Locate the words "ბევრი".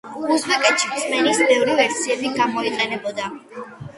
1.51-1.77